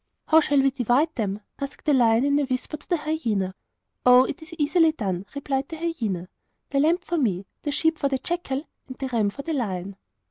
'How 0.25 0.39
shall 0.39 0.63
we 0.63 0.71
divide 0.71 1.13
them?' 1.13 1.41
asked 1.59 1.85
the 1.85 1.93
lion 1.93 2.25
in 2.25 2.39
a 2.39 2.45
whisper 2.45 2.75
to 2.75 2.89
the 2.89 2.97
hyena. 2.97 3.53
'Oh, 4.03 4.23
it 4.23 4.41
is 4.41 4.51
easily 4.57 4.93
done,' 4.93 5.27
replied 5.35 5.69
the 5.69 5.75
hyena. 5.77 6.27
'The 6.71 6.79
lamb 6.79 6.97
for 6.97 7.19
me, 7.19 7.45
the 7.61 7.69
sheep 7.71 7.99
for 7.99 8.09
the 8.09 8.17
jackal, 8.17 8.63
and 8.87 8.97
the 8.97 9.09
ram 9.09 9.29
for 9.29 9.43
the 9.43 9.53
lion. 9.53 9.95